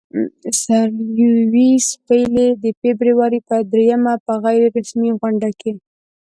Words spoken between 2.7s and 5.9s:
فبرورۍ پر دریمه په غیر رسمي غونډه کې.